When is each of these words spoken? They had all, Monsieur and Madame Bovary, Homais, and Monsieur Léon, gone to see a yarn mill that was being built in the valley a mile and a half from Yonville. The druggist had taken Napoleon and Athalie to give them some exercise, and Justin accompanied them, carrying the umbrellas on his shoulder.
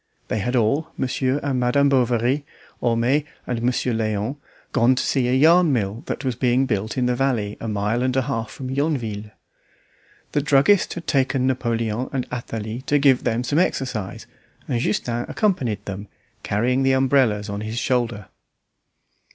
They 0.29 0.39
had 0.39 0.55
all, 0.55 0.87
Monsieur 0.97 1.39
and 1.43 1.59
Madame 1.59 1.87
Bovary, 1.87 2.43
Homais, 2.81 3.23
and 3.45 3.61
Monsieur 3.61 3.93
Léon, 3.93 4.37
gone 4.71 4.95
to 4.95 5.03
see 5.03 5.27
a 5.27 5.35
yarn 5.35 5.71
mill 5.71 6.01
that 6.07 6.25
was 6.25 6.35
being 6.35 6.65
built 6.65 6.97
in 6.97 7.05
the 7.05 7.15
valley 7.15 7.55
a 7.61 7.67
mile 7.67 8.01
and 8.01 8.15
a 8.17 8.23
half 8.23 8.49
from 8.49 8.71
Yonville. 8.71 9.29
The 10.31 10.41
druggist 10.41 10.95
had 10.95 11.05
taken 11.05 11.45
Napoleon 11.45 12.09
and 12.11 12.25
Athalie 12.31 12.81
to 12.87 12.97
give 12.97 13.23
them 13.25 13.43
some 13.43 13.59
exercise, 13.59 14.25
and 14.67 14.79
Justin 14.81 15.25
accompanied 15.27 15.85
them, 15.85 16.07
carrying 16.41 16.81
the 16.81 16.93
umbrellas 16.93 17.47
on 17.47 17.61
his 17.61 17.77
shoulder. 17.77 18.25